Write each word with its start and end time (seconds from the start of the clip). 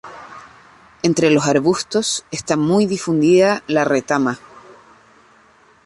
Entre 1.03 1.29
los 1.29 1.45
arbustos 1.45 2.25
está 2.31 2.57
muy 2.57 2.87
difundida 2.87 3.61
la 3.67 3.83
retama. 3.85 4.39